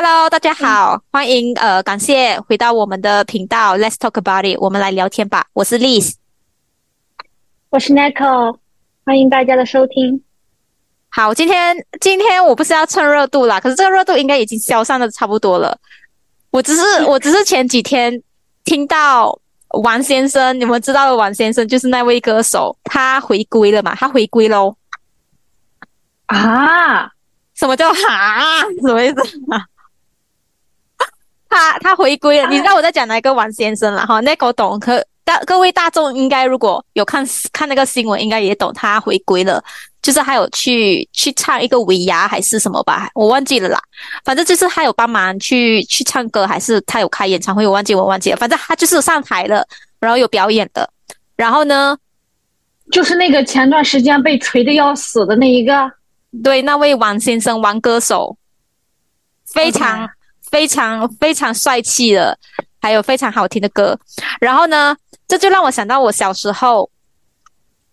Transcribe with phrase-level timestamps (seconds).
[0.00, 5.46] Hello，大家好，欢迎呃，感谢回到我们的频道，Let's talk about it，我们来聊天吧。
[5.54, 6.14] 我是 Liz，
[7.70, 8.56] 我是 Nico，
[9.04, 10.22] 欢迎大家的收听。
[11.08, 15.76] 好，今天今天我不是要蹭热度啦，可是这个热度应该已经消散的差不多了。
[16.50, 18.22] 我只是我只是前几天
[18.64, 19.36] 听到
[19.82, 23.96] 王先生，你们知道的王先生就是那位歌手，他回归了嘛？
[23.96, 24.76] 他回归喽。
[26.26, 27.10] 啊？
[27.54, 28.60] 什么叫啊？
[28.80, 29.16] 什么意思？
[31.48, 34.20] 他他回归了，你知道我在讲哪个王先生了哈？
[34.20, 39.62] 那个懂，可大各位大众应该如果有看看那个新闻，应该也懂他回归了，
[40.02, 43.80] 就是还有去去唱一个尾牙还是什么吧，我忘记了啦。
[44.24, 48.36] 反正就是他有帮忙去去唱歌，还是他有开演唱会，我忘记我忘记了。
[48.36, 49.66] 反正他就是上台了，
[50.00, 50.88] 然后有表演的。
[51.36, 51.96] 然后呢，
[52.90, 55.92] 就是那个前段时间被锤的要死的那一个。
[56.42, 58.36] 对，那位王先生，王歌手，
[59.46, 60.08] 非常
[60.50, 62.38] 非常非常帅气的，
[62.80, 63.98] 还有非常好听的歌。
[64.40, 64.96] 然后呢，
[65.26, 66.90] 这就让我想到我小时候，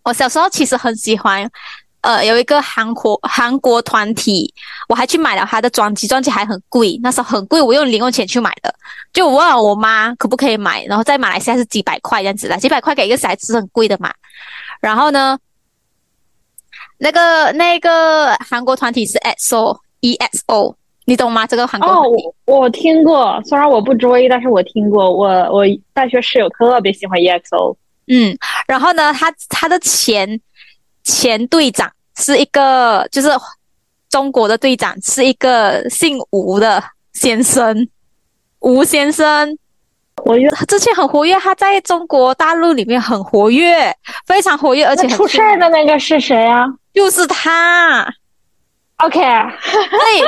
[0.03, 1.49] 我小时候其实很喜欢，
[2.01, 4.53] 呃，有一个韩国韩国团体，
[4.87, 8.73] 我还去买了他的专辑，专辑还很贵，那时候很贵，我用零用钱去买的。
[9.13, 14.13] 就问了我妈可不可以买，然后在马来西亚是几百块这样子的，几百块给一个小孩子是很贵的嘛。
[14.79, 15.37] 然后呢？
[16.97, 20.75] 那个那个韩国团体是 EXO，EXO，
[21.05, 21.45] 你懂吗？
[21.45, 25.11] 这个韩国团体，我听过，虽然我不追，但是我听过。
[25.11, 27.75] 我我大学室友特别喜欢 EXO。
[28.07, 30.39] 嗯，然后呢，他他的前
[31.03, 33.29] 前队长是一个，就是
[34.09, 37.87] 中国的队长是一个姓吴的先生，
[38.59, 39.57] 吴先生，
[40.17, 46.65] 活跃，之前很活跃，他在中国大陆里面很活跃，非常活跃，而且出事儿的那个是谁啊？
[46.93, 48.07] 就是他
[48.97, 50.23] ，OK，所以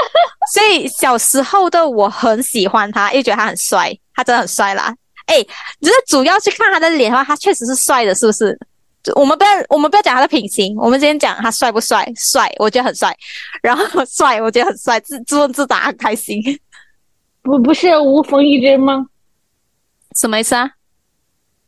[0.53, 4.93] 所以小时候的我很喜欢他，因为觉得他很帅，他真的很帅啦。
[5.25, 5.43] 哎，
[5.81, 8.57] 就是主要去看他的脸的话，他确实是帅的，是不是？
[9.15, 12.05] 我们不要我们不要讲他的品行，我们今天讲他帅不帅？
[12.15, 13.15] 帅，我觉得很帅。
[13.61, 16.41] 然后帅，我觉得很帅，自自问自答，很开心。
[17.41, 19.05] 不不是吴冯一珍吗？
[20.15, 20.71] 什么意思啊？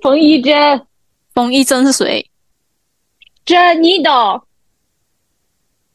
[0.01, 0.85] 冯一珍，
[1.33, 2.29] 冯一珍是谁？
[3.45, 4.41] 珍，你懂。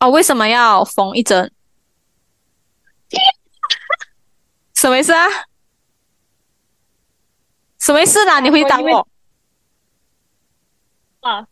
[0.04, 1.50] 哦，为什么要缝一针？
[4.76, 5.26] 什么意思啊？
[7.80, 8.38] 什么意思啦？
[8.40, 9.08] 你回答我。
[11.20, 11.46] 啊，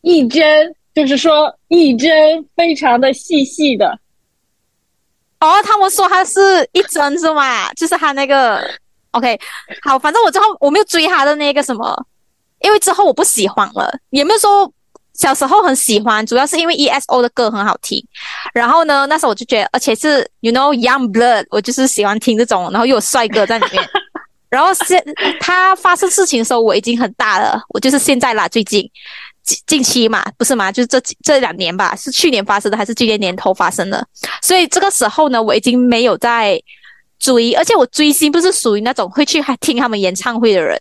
[0.00, 3.98] 一针就是说一针非常的细细的。
[5.40, 7.70] 哦，他们说他是一针是吗？
[7.74, 8.66] 就是他那个
[9.10, 9.38] OK，
[9.82, 12.06] 好，反正我之后我没有追他的那个什么，
[12.60, 14.72] 因为之后我不喜欢了，也没有说。
[15.14, 18.02] 小时候很喜欢，主要是因为 ESO 的歌很好听。
[18.54, 23.82] 然后呢，那时候我就觉得，而且是 You know Young Blood，我就是喜欢听这种，然后又有帅哥在里面。
[24.48, 25.02] 然后现
[25.40, 28.88] 他发生事情的时候，我已经很大了，我就是现在啦，最近
[29.44, 30.70] 近近期嘛，不是嘛？
[30.72, 34.06] 就是这这两年吧，是去年发生的还是今年年头发生的？
[34.42, 36.60] 所以这个时候呢，我已经没有在
[37.18, 40.80] 追，而且我追星不是属于那种会去还听他们演唱会的人，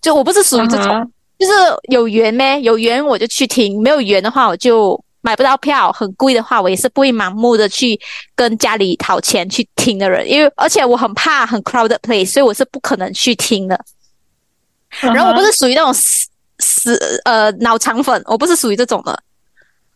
[0.00, 1.12] 就我不是属于这种。
[1.40, 1.52] 就是
[1.90, 2.60] 有缘咩？
[2.60, 7.98] 有缘我就去听，没有缘的话我就买不到票，很贵的话我也是不会盲目的去
[8.36, 13.82] 跟家里讨钱去听的人，因为而且我很怕很 crowded place，所以我是不可能去听的。
[15.00, 16.28] 然后我不是属于那种死
[16.58, 19.18] 死呃脑残粉，我不是属于这种的，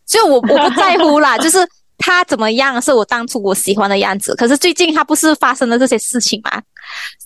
[0.05, 1.59] 所以我我不在乎啦， 就是。
[1.97, 6.61] 他怎么样是我当初我喜欢的样子，可是最近他不是发生了这些事情吗？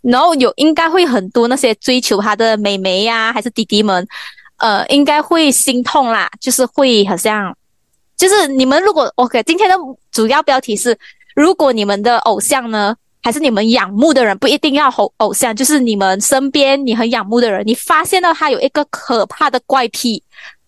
[0.02, 4.08] 然后有应该会很多那些追求他的美眉呀，还是弟弟们，
[4.58, 7.56] 呃，应该会心痛啦，就是会好像，
[8.18, 9.76] 就是你们如果 OK，今天的
[10.12, 10.98] 主要标题是，
[11.36, 20.24] 如果你们的偶像呢，还是你们仰慕的人，不一定要偶偶像，就是你们身边你很仰慕的人，你发现到他有一个可怕的怪癖。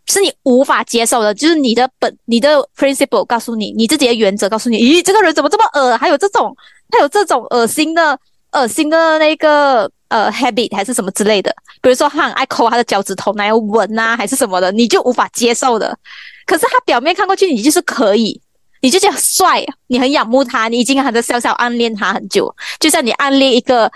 [0.07, 5.95] 是你无法接受的，就是你的本、你的 principle 告诉你，你自己的原则告诉你，咦，这个人怎么这么恶？
[5.95, 6.53] 还有这种，
[6.91, 8.19] 还有这种恶心的、
[8.51, 15.97] 恶心的那个呃 habit 还是什么之类的，比如说他很爱抠他的脚趾头，来闻啊，还是什么的，你就无法接受的。
[16.45, 18.41] 可是他表面看过去，你就是可以，
[18.81, 23.91] 你就觉得帅，你很仰慕他，你已经还在小小暗恋他很久，就像你暗恋一个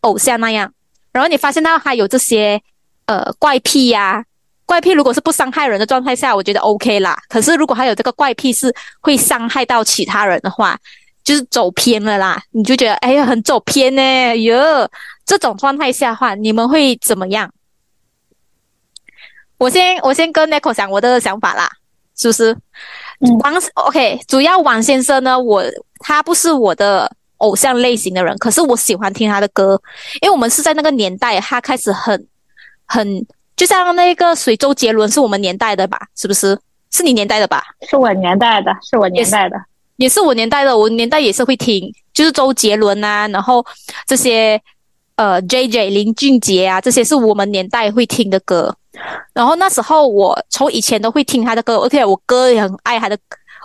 [0.00, 0.72] 偶像那样。
[1.12, 2.60] 然后你发现到他有这些
[3.06, 4.24] 呃怪癖呀。
[4.66, 7.20] 怪癖如果是不伤害人的状态下，我觉得 OK 啦。
[7.28, 10.78] 可是如果还有这个怪癖是会伤害到其他人的话，
[11.22, 12.42] 就是走偏了啦。
[12.50, 14.88] 你就觉得哎呀很走偏呢，哟，
[15.24, 17.50] 这种状态下话，你们会怎么样？
[19.58, 21.68] 我先我先跟 Nico 讲我的想法啦，
[22.16, 22.56] 是不是？
[23.40, 25.62] 王 OK，主要王先生呢，我
[25.98, 29.78] 他不是我的偶像类型的人，可是我喜欢听他的歌，
[30.22, 32.26] 因为我们是在那个年代，他开始很
[32.86, 36.00] 很，就像那个谁周杰伦是我们年代的吧？
[36.16, 36.58] 是不是？
[36.90, 37.62] 是你年代的吧？
[37.88, 39.56] 是我年代的，是我年代的，
[40.00, 43.62] 也是我年代的，我年代也是会听，就是周杰伦啊，然后
[44.06, 44.58] 这些
[45.16, 48.74] 呃 J J 林俊杰啊，这些是我们年代会听的歌。
[49.34, 53.18] 然后那时候我从以前都会听他的歌，OK，我哥也很爱他的，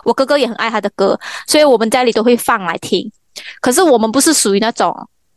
[0.04, 3.10] 我哥哥也很爱他的歌，所以我们家里都会放来听。
[3.62, 4.94] 可是我们不是属于那种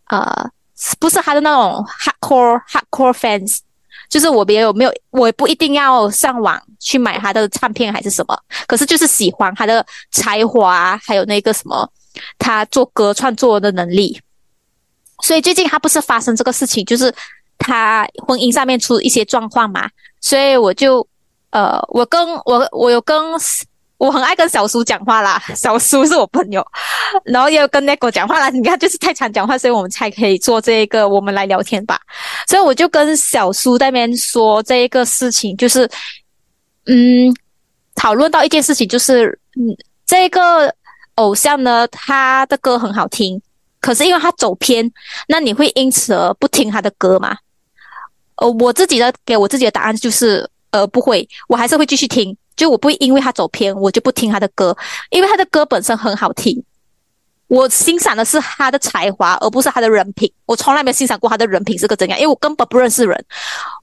[0.09, 0.51] 呃，
[0.99, 3.59] 不是他的那种 hardcore hardcore fans，
[4.09, 11.89] 就是我别有没有，我不一定要上网去买他的唱片还是什么，可是就是喜欢他的才华，还有那个什么
[12.37, 14.19] 他做歌创作的能力。
[15.21, 17.13] 所以最近他不是发生这个事情，就是
[17.57, 19.87] 他婚姻上面出一些状况嘛，
[20.19, 21.07] 所以我就
[21.51, 23.15] 呃，我跟我我有跟。
[23.99, 26.65] 我很爱跟小叔讲话啦， 小叔是我朋友，
[27.25, 28.49] 然后又跟那个讲话啦。
[28.49, 31.99] 你看，就是太常讲话，所以我们才可以做这个，我们来聊天吧。
[32.47, 35.87] 所以我就跟小叔那边说这一个事情，就是
[36.85, 37.35] 嗯，
[37.95, 39.75] 讨论到一件事情，就是嗯，
[40.05, 40.73] 这个
[41.15, 43.39] 偶像呢，他的歌很好听，
[43.81, 44.89] 可是因为他走偏，
[45.27, 47.35] 那你会因此而不听他的歌吗？
[48.37, 52.33] 呃，我自己的给我自己的答案就是呃，不会，我还是会继续听。
[52.59, 54.75] 就我不会因为他走偏，我就不听他的歌，
[55.11, 56.61] 因为他的歌本身很好听。
[57.47, 60.29] 我欣赏的是他的才华，而不是他的人品。
[60.45, 63.25] 我从来没有欣赏过他的人品是个怎样，因为我根本不认识人。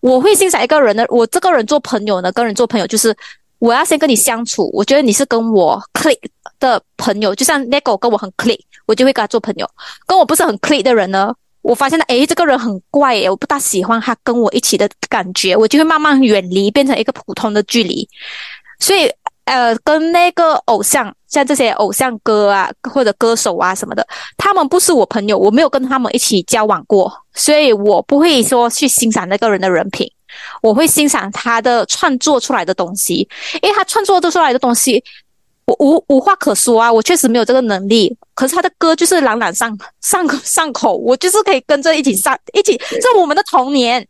[0.03, 3.17] 我会欣赏一个人呢，我这个人做朋友呢，跟人做朋友就是
[3.59, 6.19] 我要先跟你相处，我觉得你是跟我 click
[6.61, 9.69] 的朋友，就像 Nego 跟我很 click，我就会跟他做朋友。
[10.07, 18.09] 跟我不是很 click 的人呢，我发现了，诶，这个人很怪诶，我不大喜欢他跟我一起的感觉，我就会慢慢远离，变成一个普通的距离。
[18.79, 19.11] 所以，
[19.45, 24.07] 呃，跟那个偶像，像这些偶像歌啊，或者歌手啊什么的，
[24.37, 30.11] 他们不是我朋友，我没有跟他们一起交往过，所以我不会说去欣赏那个人的人品，
[30.63, 33.29] 我会欣赏他的创作出来的东西，
[33.63, 35.03] 因为他创作出来的东西，
[35.67, 44.07] 我无无话可说啊，我确实没有这个能力，可是他的歌就是朗朗上上上口，我就是可以跟着一起上，一起，这我们的童年。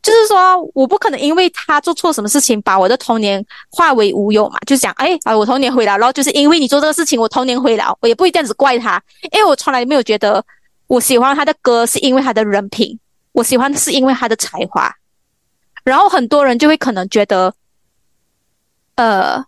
[0.00, 4.58] 就是说，我不可能因为他做错什么事情，把我的童年化为乌有嘛？
[4.66, 9.02] 就是讲，哎，啊，我童年回来然后，就是因为你做这个事情，我童年回来，我也不会这样子怪他，
[9.32, 10.42] 因为我从来没有觉得
[10.86, 12.98] 我喜欢他的歌是因为他的人品，
[13.32, 14.94] 我喜欢是因为他的才华。
[15.84, 17.52] 然后很多人就会可能觉得，
[18.94, 19.44] 呃，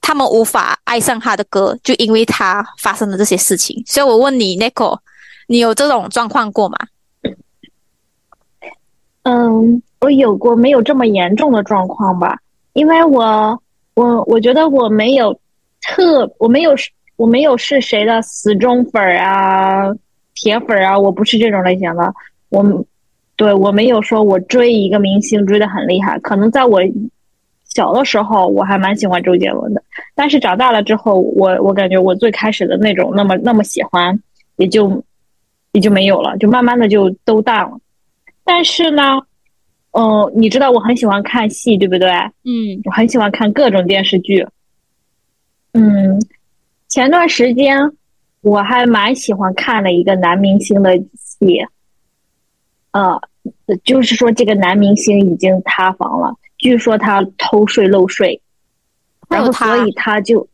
[0.00, 3.82] 他们无法爱上他的歌，就因为他发生了这些事情。
[3.86, 4.98] 所以我问你，Nico，
[5.48, 6.78] 你有这种状况过吗？
[9.28, 9.82] 嗯。
[10.00, 12.38] 我有过没有这么严重的状况吧？
[12.74, 13.60] 因为我
[13.94, 15.36] 我我觉得我没有
[15.82, 16.72] 特我没有
[17.16, 19.92] 我没有是谁的死忠粉啊
[20.36, 22.14] 铁粉啊，我不是这种类型的。
[22.50, 22.86] 我
[23.34, 26.80] 对我没有说我追一个明星追的很厉害，可能在我
[27.64, 29.82] 小的时候我还蛮喜欢周杰伦的，
[30.14, 34.16] 但是长大了之后，我我感觉我最开始的那种那么那么喜欢
[34.58, 35.02] 也就
[35.72, 37.76] 也就没有了，就慢慢的就都淡了。
[38.48, 39.20] 但是呢。
[39.90, 42.08] 哦，你知道我很喜欢看戏，对不对？
[42.44, 44.46] 嗯，我很喜欢看各种电视剧。
[45.72, 46.20] 嗯，
[46.88, 47.80] 前段时间
[48.42, 51.66] 我还蛮喜欢看了一个男明星的戏，
[52.92, 53.18] 呃，
[53.82, 58.40] 就是说这个男明星已经塌房了，据说他偷税漏税，
[59.30, 60.46] 然后所以他就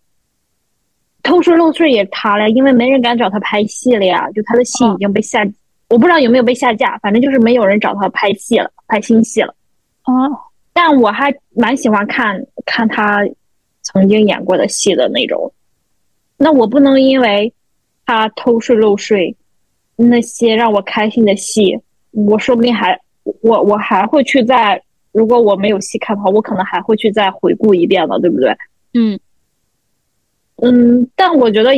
[1.24, 5.44] 偷税漏税也塌了，因为没人敢找他拍戏了呀，就他的戏已经被下。
[5.94, 9.54] 我不知道有没有被下架，反正就是没有人找他拍戏了，拍新戏了。
[10.06, 10.12] 哦，
[10.72, 13.24] 但我还蛮喜欢看看他
[13.82, 15.52] 曾经演过的戏的那种。
[16.36, 17.52] 那我不能因为
[18.04, 19.36] 他偷税漏税，
[19.94, 21.78] 那些让我开心的戏，
[22.10, 23.00] 我说不定还
[23.42, 24.82] 我我还会去再，
[25.12, 28.52] 如果我没有戏看的话，我可能还会去再回顾一遍的，对不对？
[28.94, 29.16] 嗯
[30.56, 31.70] 嗯，但我觉得。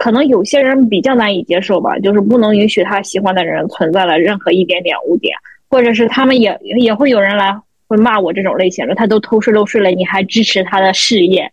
[0.00, 5.36] 可能有些人比较难以接受吧，就是不能允许他喜欢的人存在了任何一点点污点，
[5.68, 7.54] 或者是他们也也会有人来
[7.86, 11.52] 会骂我这种类型的，他都偷税漏税了，你还支持他的事业，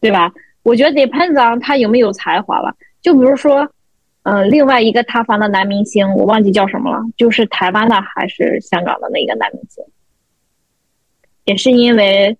[0.00, 0.32] 对吧？
[0.64, 2.74] 我觉得得喷脏他有没有才华吧。
[3.00, 3.70] 就比如说，
[4.24, 9.84] 嗯，另外一个塌房的男明星，我忘记叫什么了，就是台湾的还是香港的那个男明星，
[11.44, 12.36] 也是因为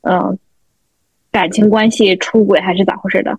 [0.00, 0.36] 嗯
[1.30, 3.38] 感情关系出轨还是咋回事的。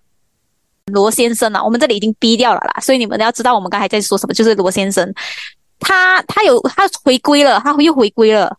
[0.93, 5.13] 罗先生啊，我们这里已经逼掉了啦，所以你们要知道我们刚才在说什么，就是罗先生，
[5.79, 8.57] 他他有他回归了，他又回归了。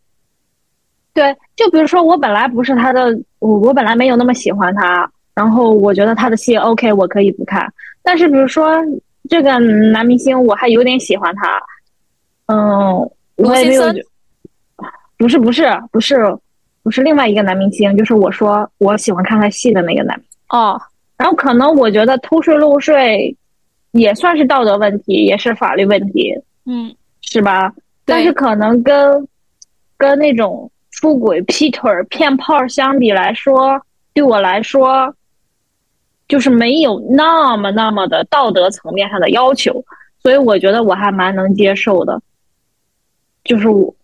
[1.14, 7.72] 对，就比如说我本来不是他的，我我本来没有那么喜欢他，然后我觉得他的戏 OK，我可以不看。
[8.02, 8.68] 但是比如说
[9.30, 11.62] 这个男明星，我还有点喜欢他，
[12.46, 12.98] 嗯，
[13.36, 13.84] 我也没有，
[15.16, 16.36] 不是不是不是
[16.82, 20.80] 不是另外一个男明星，就是我说我喜欢看他戏的那个男哦。
[21.16, 23.36] 然后可能我觉得偷税漏税
[23.92, 26.34] 也算是道德问题，也是法律问题，
[26.66, 27.72] 嗯，是吧？
[28.04, 29.28] 但是可能跟
[29.96, 33.80] 跟那种出轨、劈腿、骗炮相比来说，
[34.12, 35.14] 对我来说。
[36.26, 39.84] 就是没有那么那么的道德层面上的要求，
[40.22, 42.18] 所以我觉得我还蛮能接受的。
[43.44, 43.94] 就是我，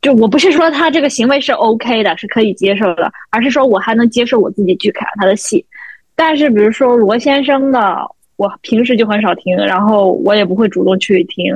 [0.00, 5.66] 就我不是说他这个行为是 OK 的，是可以接受的，而是说我还能接受我自己去看他的戏。
[6.16, 7.96] 但是比如说罗先生的，
[8.36, 11.54] 我平时就很少听，然后我也不会主动去听。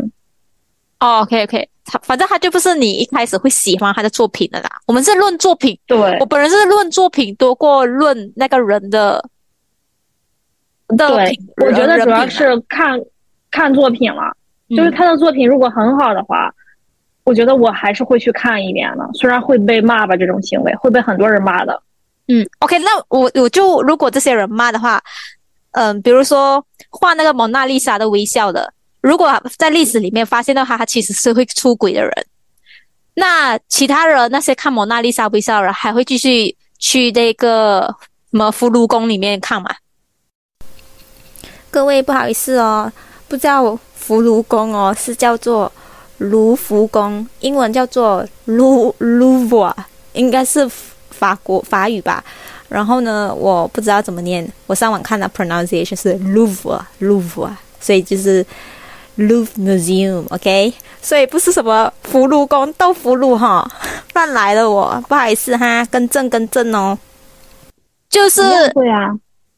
[1.00, 4.68] 哦，OK OK，他反正他就不是你一开始会喜欢他的作品的啦。
[4.86, 9.26] 我们是论作品，对我本人是论作品多过论那个人的。
[10.98, 13.00] 对，我觉得主要是看
[13.50, 14.36] 看作品了，
[14.68, 16.52] 就是他的作品如果很好的话，
[17.24, 19.08] 我觉得我还是会去看一遍的。
[19.14, 21.82] 虽然会被骂吧，这种行为会被很多人骂的。
[22.32, 25.02] 嗯，OK，那我我就如果这些人骂的话，
[25.72, 32.26] 嗯，比如说画那个蒙娜丽莎的微笑的，如果在历史里面发现到他，他其实是会出轨的人，
[33.14, 37.92] 那其他人那些看蒙娜丽莎微笑的人还会继续去那个
[38.30, 39.74] 什么福禄宫里面看吗？
[41.68, 42.92] 各位不好意思哦，
[43.26, 45.72] 不知道福禄宫哦，是叫做
[46.18, 49.74] 卢浮宫，英文叫做 Lu Louvre，
[50.12, 50.70] 应该是
[51.20, 52.24] 法国法语吧。
[52.70, 57.50] 然后呢，我不知道怎么念，我上网看的 pronunciation 是 Louvre Louvre，
[57.80, 58.44] 所以就是
[59.18, 60.72] Louvre Museum，OK？
[61.02, 63.68] 所以不是什么福禄宫豆腐乳哈，
[64.14, 66.96] 乱来了我，不好意思哈，更正更正哦，
[68.08, 68.40] 就是
[68.74, 69.10] 对啊。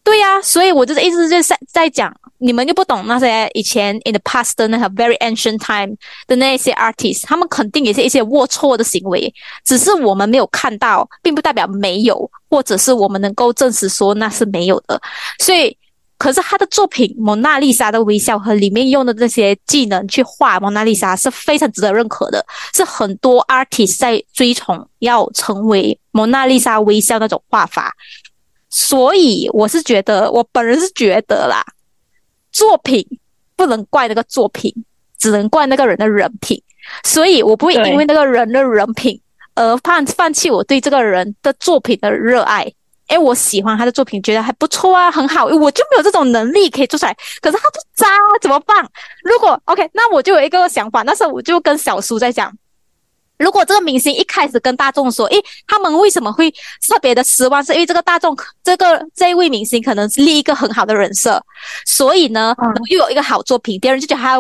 [0.05, 2.13] 对呀，所以我就是一直就在在讲，
[2.43, 5.97] 你们就不懂那些以前 in the past 的那个 very ancient time
[6.27, 9.33] 的那些 artist，他们肯定也是一些龌龊的行为，
[9.65, 15.01] 只是我们没有看到，并不代表没有，或者是我们能够证实说那是没有的。
[15.39, 15.77] 所以，
[16.19, 22.45] 可是他的作品《蒙娜丽莎的微笑》和里面用的这些技能去画蒙娜丽莎是非常值得认可的，
[22.75, 27.95] 是很多 artist 在追崇要成为蒙娜丽莎微笑那种画法。
[28.69, 31.63] 所以我是觉得，我本人是觉得啦，
[32.53, 33.05] 作品
[33.57, 34.73] 不能怪那个作品，
[35.19, 36.63] 只能怪那个人的人品。
[37.05, 39.21] 所以我不会因为那个人的人品
[39.55, 42.73] 而放放弃我对这个人的作品的热爱。
[43.09, 45.45] 哎，我喜欢他的作品，觉得还不错啊，很好。
[45.45, 48.07] 我就没有这种能力可以做出来，可是他不渣，
[48.41, 48.77] 怎么办？
[49.23, 52.51] 如果 OK，那我就有一个想法，那时候我就跟小叔在讲。
[53.43, 56.49] 如果这个明星一开始跟大众说，诶，他们为什么会
[56.87, 57.63] 特别的失望？
[57.65, 61.43] 是因为这个大众，这个这一位明星可能是立一个很好的人设，
[61.85, 62.55] 所以呢，
[62.89, 64.39] 又有一个好作品，别人就觉得他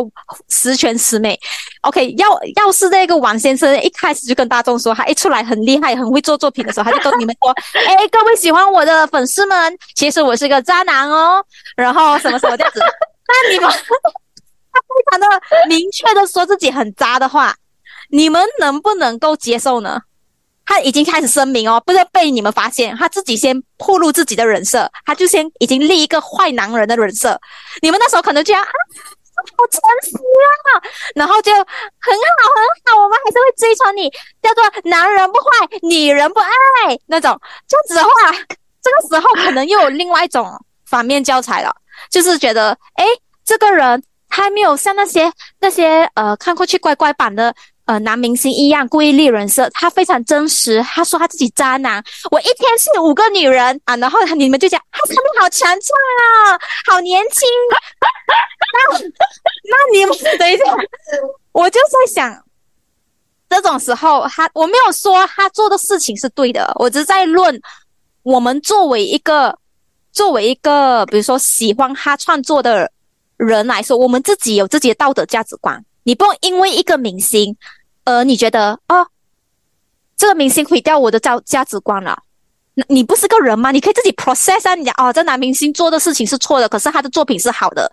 [0.48, 1.38] 十全十美。
[1.82, 11.44] OK，要要是这个王先生一开始就跟大众说，他一出来很厉害，很会做作品的时候，他就跟你们说， 哎，各位喜欢我的粉丝们，其实我是个渣男哦，
[11.76, 13.68] 然后什么什么这样子，那你们
[14.72, 17.54] 他非常的明确的说自己很渣的话。
[18.12, 19.98] 你们能不能够接受呢？
[20.64, 27.38] 他已经开始声明哦，不是被你们发现，他自己先暴露自己的人设，他就先已经立一个坏男人的人设。
[27.80, 28.66] 你们那时候可能就要啊，
[29.56, 30.70] 好诚实啊，
[31.16, 34.08] 然后就很好很好，我们还是会追求你，
[34.40, 36.48] 叫做男人不坏，女人不爱
[37.06, 37.38] 那种。
[37.66, 38.10] 这样子的话，
[38.82, 40.48] 这个时候可能又有另外一种
[40.86, 41.74] 反面教材了，
[42.08, 43.04] 就是觉得哎，
[43.44, 47.52] 这个人还没有像那些那些呃看过去乖乖版的。
[47.84, 50.80] 呃，男明星一样故意立人设，他非常真实。
[50.82, 57.48] 他说他自己渣男，我一天是五个女人啊，然后你们就讲他身体好强壮啊，好年轻。
[58.72, 60.64] 那那你们等一下，
[61.50, 62.44] 我就在想，
[63.50, 67.60] 这种时候他我没有说他做的事情是对的，我只是在论
[68.22, 69.58] 我们作为一个
[70.12, 72.90] 作为一个比如说喜欢他创作的
[73.36, 75.84] 人来说，我们自己有自己的道德价值观。
[76.04, 77.56] 你不用因为一个明星，
[78.04, 79.06] 呃，你觉得哦，
[80.16, 82.18] 这个明星毁掉我的价价值观了？
[82.74, 83.70] 那你不是个人吗？
[83.70, 87.90] 你可以自己 process 啊，你讲哦，这男明星做的事情是错的，可是他的作品是好的。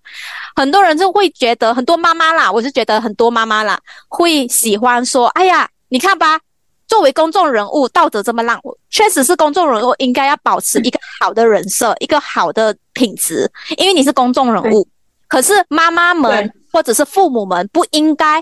[0.55, 6.39] 很多人就会觉得，很多妈妈啦，我是觉得很多妈妈啦会喜欢说，哎呀，你看吧，
[6.87, 8.57] 作为公众人物，道德这么烂，
[8.89, 14.87] 确实是公众人物应该要保持一个好的人设，一个好的品质，因为你是公众人物。
[15.29, 16.51] 可是妈妈们。
[16.71, 18.39] 或者是父母们不应该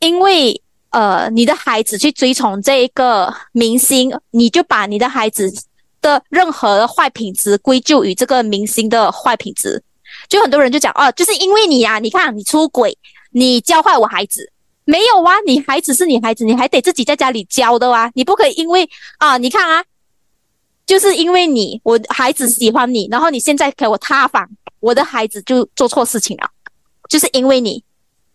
[0.00, 5.60] 因为呃你的孩子去追崇这一个明星，你就把你的孩子的
[6.00, 9.80] 的任何坏品质归咎于这个明星的坏品质。
[10.28, 12.98] 就很多人就讲哦，就是因为你呀，你看你出轨，
[13.30, 14.50] 你教坏我孩子。
[14.84, 18.88] 没有啊，你孩子是你孩子，你还得自己在家里教的啊，你不可以因为
[19.18, 19.84] 啊，你看啊，
[20.88, 24.48] 就是因为你我孩子喜欢你，然后你现在给我塌房，
[24.80, 26.50] 我的孩子就做错事情了，
[27.08, 27.84] 就是因为你，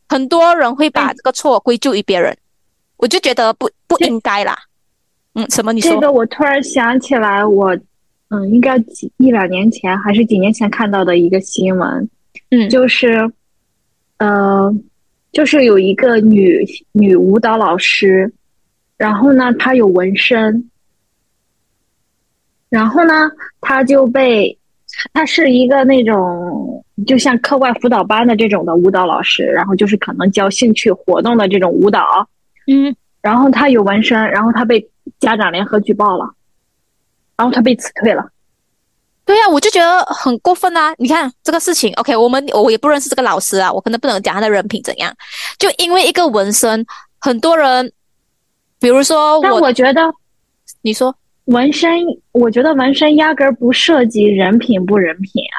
[0.07, 2.37] 很多人会把这个错归咎于别人，
[2.95, 4.57] 我就觉得不不应该啦。
[5.33, 5.73] 嗯，什么？
[5.73, 7.75] 你说这个我突然想起来，我
[8.29, 12.09] 嗯，应该几一两年前还是几年前看到的一个新闻，
[12.51, 13.29] 嗯，就是
[14.19, 14.73] 呃。
[15.33, 18.31] 就是有一个女女舞蹈老师，
[18.97, 20.69] 然后呢，她有纹身，
[22.73, 23.29] 然后呢，
[23.61, 24.57] 他就被
[25.13, 32.27] 他是一个那种就像课外辅导班的这种的舞蹈老师，然后就是可能教兴趣活动的这种舞蹈，
[32.65, 34.89] 嗯，然后他有纹身，然后他被
[35.19, 36.33] 家长联合举报了，
[37.37, 38.27] 然后他被辞退了。
[39.23, 40.95] 对呀，我就觉得很过分啊！
[40.97, 45.15] 你看这个事情，OK，我们我也不认识这个老师啊，我可能不能讲他的人品怎样。
[45.59, 46.83] 就因为一个纹身，
[47.19, 47.91] 很多人，
[48.79, 50.01] 比如说我，我觉得，
[50.81, 51.15] 你说
[51.45, 51.89] 纹身，
[52.31, 55.55] 我觉得纹身压根儿不涉及人品不人品啊。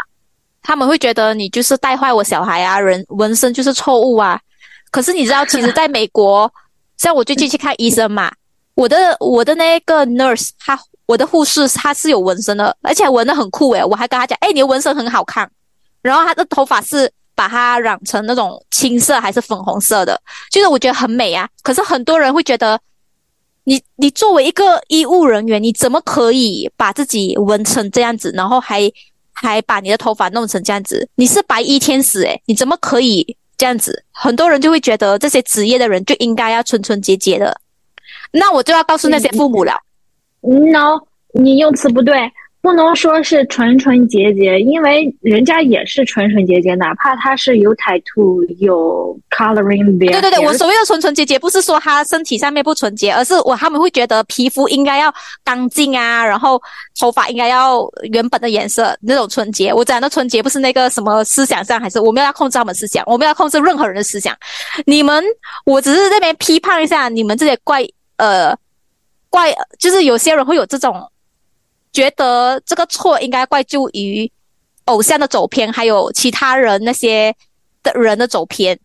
[0.62, 4.40] 他们会觉得你就是带坏我小孩啊，人纹身就是错误啊。
[4.90, 6.50] 可是你知道，其实在美国，
[6.96, 8.32] 像我最近去看医生嘛，
[8.74, 10.78] 我的我的那个 nurse 他。
[11.06, 15.46] 我的护士她是有纹身的，而且纹的很酷诶，我还跟她讲，哎，你的纹身很好看。
[16.00, 20.18] 然后她的头发是把它染成那种青色还是粉红色的，
[20.50, 21.46] 就是我觉得很美啊。
[21.62, 22.80] 可是很多人会觉得，
[23.64, 28.90] 你你作为一个医务人员，你怎么可以把自己纹成这样子，然后还
[29.32, 31.08] 还把你的头发弄成这样子？
[31.16, 34.04] 你是白衣天使诶，你怎么可以这样子？
[34.12, 37.58] 很多人就会觉得这些职业的人就应该要纯纯洁洁的。
[38.32, 39.72] 那我就要告诉那些父母了。
[40.42, 41.00] no，
[41.32, 42.18] 你用词不对，
[42.64, 49.98] 不能说是纯纯洁洁，因为人家也是纯纯洁洁，哪怕他是有 tattoo 有 coloring。
[49.98, 56.58] 对对对，我所谓的纯纯洁洁，不是说他身体上面不纯洁，而是我他们会觉得皮肤应该要干净啊，然后
[56.98, 59.70] 头发应该要原本的颜色那种纯洁。
[59.70, 64.34] 我讲的纯洁不是那个什么思想上，还是我们要控制他们思想，我们要控制任何人的思想。
[64.86, 65.22] 你们，
[65.66, 68.56] 我只是这边批判一下你们这些怪呃。
[69.30, 71.10] 怪就是有些人会有这种
[71.94, 74.30] 觉得这个错应该怪咎于
[74.84, 77.34] 偶像的走偏，还有其他人那些
[77.82, 78.78] 的人的走偏，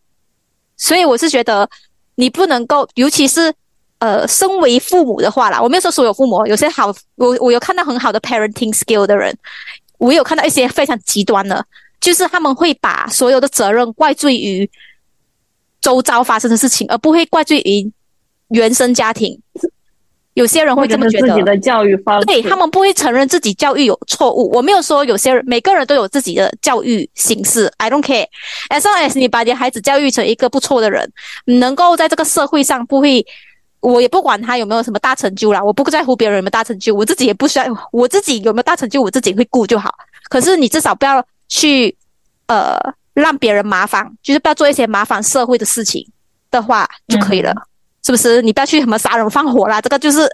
[0.77, 1.69] 所以我是觉得
[2.15, 3.53] 你不能够，尤其是
[3.97, 9.37] 呃，身为父母的话啦，我没有说所有父母，有些好，我我有看到很好的 parenting skill 的人，
[9.97, 11.65] 我有看到一些非常极端的，
[11.99, 14.69] 就是他们会把所有的责任怪罪于
[15.81, 17.91] 周遭发生的事情，而不会怪罪于
[18.49, 19.41] 原生家庭。
[20.39, 24.49] 有些人会这么觉得，自己的教育方对他们不会承认自己教育有错误。
[24.53, 27.69] 我没有说有些人，每个人都有自己的教育形式。
[27.75, 28.25] I don't care
[28.69, 31.11] as long as 你把你孩子教育成一个不错的人，
[31.43, 33.25] 能够在这个社会上不会，
[33.81, 39.93] 我也不管他有没有什么大成就啦，我不在乎别人有没有大成就，我自己也不需要，我自己有没有大成就，我自己会顾就好。
[40.29, 41.93] 可是你至少不要去
[42.47, 42.77] 呃
[43.13, 46.07] 让别人麻烦，就是不要做一些麻烦社会的事情
[46.49, 47.53] 的话就可以了。
[48.15, 49.79] 是不是你不要去什么杀人放火啦？
[49.79, 50.27] 这个就是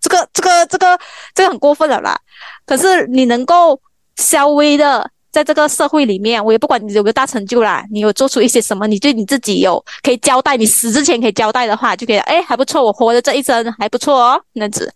[0.00, 0.98] 这个这个这个
[1.34, 2.18] 这个很过分了啦。
[2.66, 3.80] 可是你能够
[4.16, 14.92] 稍微的在这个社会里面，我也不管你有没有大成就啦，你有做出一些什么，你对你自己有可以交代，你死之前可以交代的话，就可以哎还不错，我活的这一生还不错哦，那样子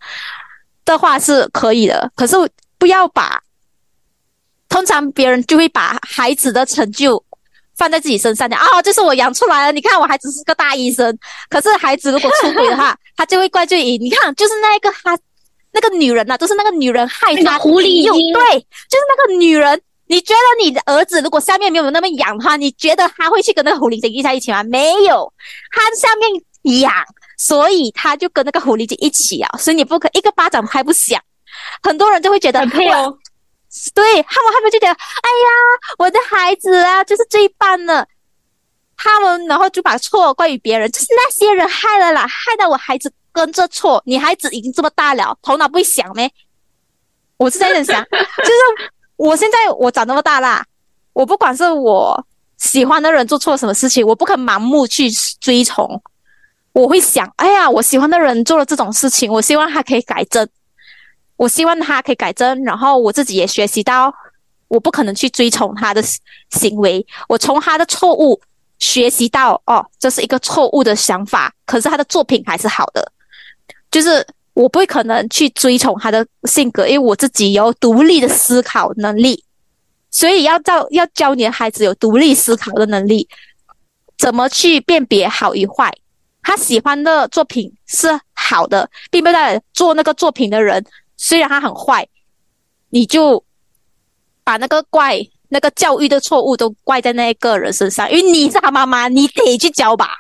[0.85, 2.11] 的话是可以的。
[2.15, 2.37] 可是
[2.79, 3.43] 不要把，
[4.69, 7.23] 通常别人就会把孩子的成就。
[7.77, 9.73] 放在自己身上的啊，这是我养出来了。
[9.73, 11.17] 你看，我孩子是个大医生。
[11.49, 15.19] 可是孩子如果出轨的话， 他就会怪罪于你看，就是那一个他
[15.73, 17.59] 那个女人呐，就是那个女人害他。
[17.59, 18.33] 狐狸精。
[18.33, 19.81] 对，就是那个女人。
[20.09, 24.63] 你觉得你的儿子如果下面没有那么养的话，你觉得他会去跟那个狐狸精在一起吗？
[24.63, 25.33] 没有，
[25.73, 26.93] 他下面养，
[27.37, 29.59] 所以他就跟那个狐狸精一起啊。
[29.59, 31.21] 所以你不可一个巴掌拍不响。
[31.83, 33.19] 很多人就会觉得很配哦。
[33.95, 35.49] 对他们，他们就觉得，哎呀，
[35.99, 38.07] 我的孩子啊，就是这般的。
[38.99, 44.03] 他们然后就把错怪于别人，就是那些人害了啦，害到我孩子跟着错。
[44.07, 46.33] 你孩子已经这么大了，头脑不会想咩？
[47.37, 50.65] 我是在想， 就是我现在我长那么大啦，
[51.13, 55.11] 我不管是我喜欢的人做错了什么事情，我不肯盲目去
[55.41, 56.03] 追从。
[56.73, 60.49] 我会想，哎呀，我喜欢的人做了这种事情，我希望他可以改正。
[61.37, 64.13] 我希望他可以改正，然后我自己也学习到，
[64.69, 66.03] 我不可能去追从他的
[66.51, 67.07] 行为。
[67.29, 68.41] 我从他的错误
[68.79, 71.53] 学习到，哦，这是一个错误的想法。
[71.67, 73.13] 可是他的作品还是好的，
[73.91, 79.45] 就是我不会可能去追从他的性格，因为我自己有独立的思考能力，
[80.11, 83.29] 所以要教要教你的孩子有独立思考的能力，
[84.17, 85.93] 怎么去辨别好与坏。
[86.43, 90.83] 他喜欢的作品是好的，并不代表做那个作品的人
[91.17, 92.07] 虽然他很坏，
[92.91, 93.43] 你就
[94.45, 100.11] 把那个怪那个教育的错误都怪在那个人身上，因为你是他妈妈，你得去教吧。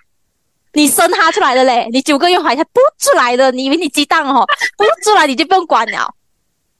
[0.72, 4.44] 你生他出来的嘞，你九个月怀胎不出来的，你以为你鸡蛋哦，
[4.76, 6.14] 不出来你就不用管了，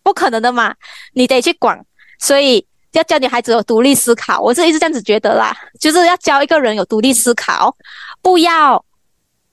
[0.03, 0.75] 不可能的嘛，
[1.15, 1.83] 你得去管，
[2.19, 7.75] 所以要教女孩子有独立思考，我是一直这样子觉得啦，就是要教一个人有独立思考，
[8.21, 8.85] 不要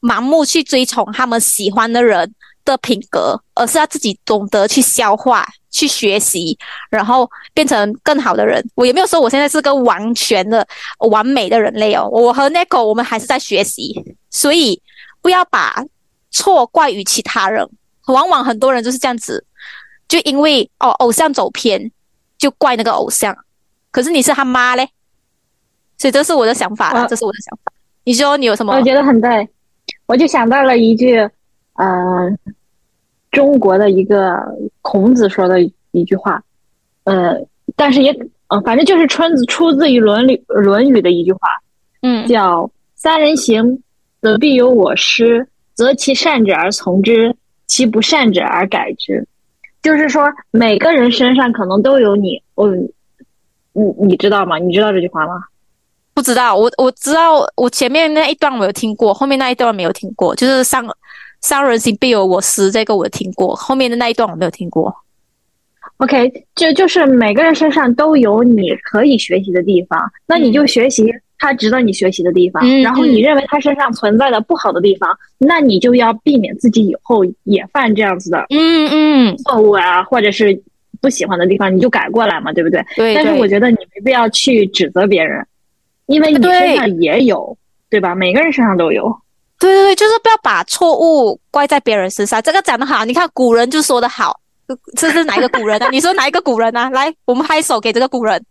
[0.02, 2.34] 盲目去追从他们喜欢的人
[2.66, 5.46] 的品格，而是要自己懂得去消化。
[5.74, 6.56] 去学习，
[6.92, 8.64] 然后变成更好的人。
[8.76, 10.64] 我也没有说我现在是个完全的
[11.10, 12.08] 完美的人类哦。
[12.12, 13.92] 我和 Nico 我们还是在学习，
[14.30, 14.80] 所以
[15.20, 15.84] 不要把
[16.30, 17.68] 错怪于其他人。
[18.06, 19.44] 往往很多人就是这样子，
[20.08, 21.92] 就因为哦偶像走偏，
[22.38, 23.36] 就怪那个偶像。
[23.90, 24.88] 可是你是他妈嘞，
[25.98, 27.74] 所以这是我的想法，这是我的想法。
[28.04, 28.76] 你说你有什么？
[28.76, 29.50] 我觉得很对，
[30.06, 31.28] 我就想到了一句，
[31.76, 32.38] 嗯。
[33.32, 34.38] 中国的一个
[34.84, 35.60] 孔子说的
[35.90, 36.40] 一句话，
[37.04, 37.36] 呃，
[37.76, 38.16] 但是也，
[38.48, 41.40] 呃，反正就是出自出自于《论语》《论语》的一句话，
[42.04, 43.82] 嗯，叫“三人行，
[44.22, 49.28] 则必有我师，择其善者而从之，其不善者而改之。”
[49.82, 52.72] 就是说，每个人身上可能都有你，我，
[53.72, 54.60] 你你知道吗？
[54.60, 55.42] 你知道这句话吗？
[56.14, 60.86] 不知道，我我知道，我前面那一段我有听过，后面那一段没有听过，就是上。
[61.44, 64.96] 伤人心必有我师，这个我听过，后面的那一段我没有听过。
[65.98, 72.82] OK，就就是每个人身上都有你可以学习的地方，那你就学习他值得你学习的地方。
[72.82, 80.64] 然后你认为他身上存在的不好的地方，那你就要避免自己以后也犯这样子的嗯嗯错误啊，或者是
[81.02, 82.84] 不喜欢的地方，你就改过来嘛，对不对？
[82.96, 83.14] 对。
[83.14, 85.46] 但是我觉得你没必要去指责别人，
[86.06, 87.58] 因为你身上也有，
[87.90, 88.16] 对吧？
[88.16, 89.16] 每个人身上都有。
[89.64, 92.42] 对对对，就是不要把错误怪在别人身上。
[92.42, 94.38] 这个讲的好，你看古人就说的好，
[94.98, 95.88] 这是哪一个古人呢？
[95.92, 96.90] 你说哪一个古人呢？
[96.92, 98.44] 来，我们拍手给这个古人。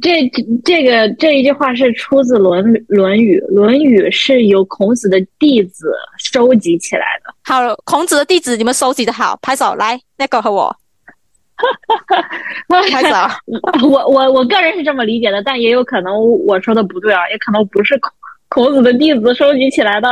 [0.00, 0.30] 这
[0.64, 7.34] 这个这一句话是出自《论论语》，《论语》是由孔子的弟子收集起来的。
[7.42, 10.76] 好，孔子的弟子，你们收集的好，拍手来，那个和我，
[12.92, 13.16] 拍手。
[13.88, 16.14] 我我我个人是这么理解的，但也有可能
[16.46, 18.12] 我说的不对啊，也可能不是孔。
[18.48, 20.08] 孔子的弟子收集起来的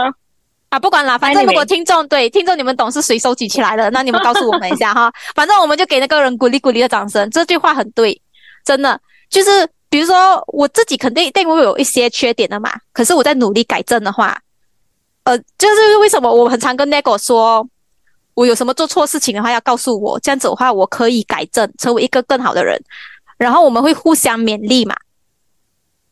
[0.70, 5.12] 啊，不管了，反正如果听众对听众你们懂是谁收集起来的，那你们告诉我们一下哈。
[5.34, 7.30] 反正我们就给那个人鼓励鼓励的掌声。
[7.30, 8.20] 这句话很对，
[8.64, 9.50] 真的就是
[9.88, 14.36] 比如说我自己肯定一定会有一些缺点的嘛，可是我在努力改正的话，
[15.22, 17.64] 呃，就是为什么我很常跟 Nego 说，
[18.34, 22.82] 我有什么做错事情的话要告诉我，这样子的话我可以改正，成为一个更好的人，
[23.38, 24.96] 然后我们会互相勉励嘛。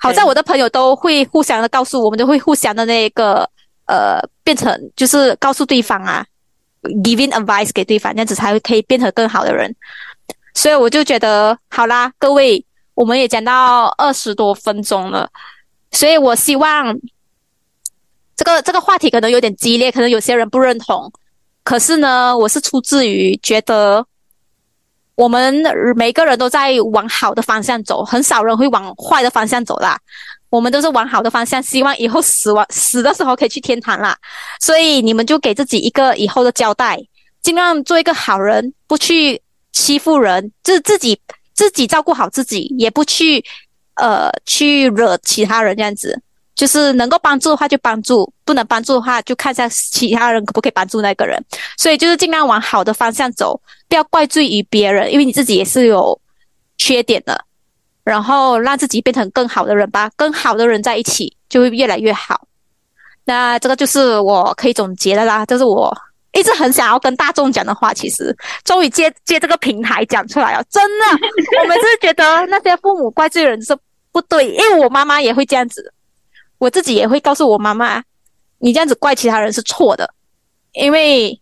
[0.03, 3.49] 好在我的朋友都会互相的告诉我们，都会互相的那个
[3.87, 6.27] 呃，变成就是告诉对方啊
[7.05, 9.73] ，giving advice 给对方，这样子才会可以变成更好的人。
[10.55, 15.31] 所以我就觉得好啦，各位，我们也讲到二十多分钟了，
[15.93, 16.99] 所以我希望
[18.37, 21.13] 这个这个话题可能有点激烈，可能有些人不认同，
[21.63, 24.05] 可是呢，我是出自于觉得。
[25.15, 25.63] 我们
[25.95, 29.99] 每个人都在往好的方向走，很少人会往坏的方向走啦。
[30.49, 34.17] 我们都是往好的方向，希望以后死亡死的时候可以去天堂啦。
[34.61, 36.99] 所以你们就给自己一个以后的交代，
[37.43, 39.41] 尽量做一个好人，不去
[39.73, 41.19] 欺负人，就是自己
[41.55, 43.43] 自己照顾好自己，也不去
[43.95, 46.21] 呃去惹其他人这样子。
[46.55, 51.43] 就是能够帮助的话就帮助，不能帮助的话就看一下其他人可不可以帮助那个人。
[51.79, 53.59] 所以就是尽量往好的方向走，
[53.93, 56.19] 不要怪罪于别人，因为你自己也是有
[56.79, 57.45] 缺点的。
[58.05, 62.49] 然后让自己变成更好的人吧，跟好的人在一起就会越来越好。
[63.27, 65.95] 那这个就是我可以总结的啦，这是我
[66.33, 67.93] 一直很想要跟大众讲的话。
[67.93, 71.05] 其实终于借借这个平台讲出来了，真的，
[71.63, 73.77] 我们是觉得那些父母怪罪人是
[74.11, 75.93] 不对，因为我妈妈也会这样子。
[76.57, 78.03] 我自己也会告诉我妈妈，
[78.57, 80.15] 你这样子怪其他人是错的，
[80.73, 81.39] 因为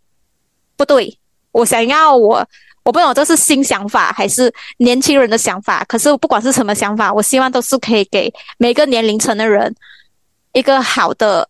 [0.76, 1.16] 不对。
[1.52, 2.46] 我想要我，
[2.84, 5.84] 我不懂这是新想法还是年轻人的想法。
[5.84, 9.74] 可是不管是什么想法，我希望都是可以给每个年龄层的人
[10.52, 11.48] 一个好的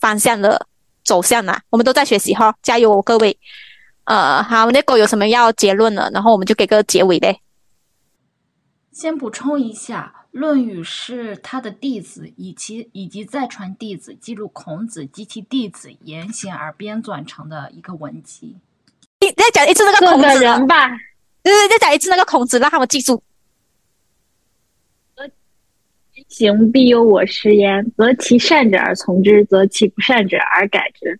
[0.00, 0.66] 方向的
[1.04, 1.60] 走向呐。
[1.70, 3.38] 我们都在学习哈，加油，各位。
[4.04, 6.08] 呃，好，那个有什么要结论了？
[6.12, 7.40] 然后我们就给个结尾呗。
[8.92, 18.58] 先补充一下，《论语》是他的弟子以及以及再传弟子记录孔子及其弟子言行而编纂成的一个文集。
[19.26, 20.88] 你再讲一次那个孔子，人吧，
[21.42, 23.22] 对对，再讲一次那个孔子，让他们记住。
[26.28, 27.84] 行必有我师焉。
[27.96, 31.18] 择其善者而从之，择其不善者而改之。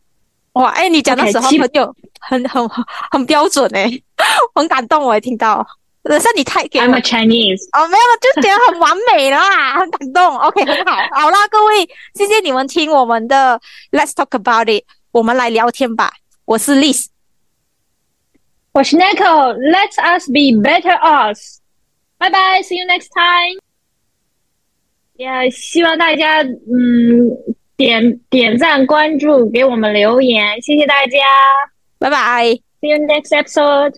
[0.52, 3.90] 哇，哎，你讲的时候七很有很很很很标准哎，
[4.54, 5.66] 很感动，我也听到。
[6.02, 7.62] 可是你太给我 I'm a Chinese。
[7.72, 10.36] 哦，没有，就觉得很完美啦，很感动。
[10.38, 13.60] OK，很好， 好啦，各位，谢谢你们听我们的
[13.92, 16.12] Let's Talk About It，我们来聊天吧。
[16.44, 17.06] 我是 Liz，
[18.75, 21.60] 我是 Nico。Let us be better us。
[22.17, 23.60] 拜拜，See you next time。
[25.15, 27.29] 也希望大家嗯
[27.77, 31.17] 点点赞、关注，给我们留言，谢谢大家。
[31.99, 32.45] 拜拜。
[32.81, 33.93] See you next episode.